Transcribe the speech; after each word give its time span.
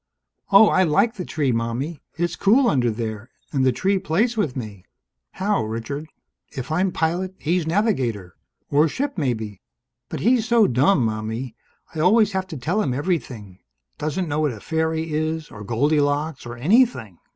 "Oh, 0.51 0.69
I 0.69 0.81
like 0.81 1.13
the 1.13 1.25
tree, 1.25 1.51
Mommie. 1.51 2.01
It's 2.17 2.35
cool 2.35 2.67
under 2.67 2.89
there. 2.89 3.29
And 3.53 3.63
the 3.63 3.71
tree 3.71 3.99
plays 3.99 4.35
with 4.35 4.57
me." 4.57 4.83
"How, 5.33 5.63
Richard?" 5.63 6.07
"If 6.51 6.71
I'm 6.71 6.91
pilot, 6.91 7.35
he's 7.37 7.67
navigator. 7.67 8.33
Or 8.71 8.87
ship, 8.87 9.15
maybe. 9.15 9.61
But 10.09 10.21
he's 10.21 10.47
so 10.47 10.65
dumb, 10.65 11.05
Mommie! 11.05 11.55
I 11.93 11.99
always 11.99 12.31
have 12.31 12.47
to 12.47 12.57
tell 12.57 12.81
him 12.81 12.95
everything. 12.95 13.59
Doesn't 13.99 14.27
know 14.27 14.39
what 14.39 14.53
a 14.53 14.59
fairy 14.59 15.13
is, 15.13 15.51
or 15.51 15.63
Goldilocks, 15.63 16.47
or 16.47 16.57
anything!" 16.57 17.19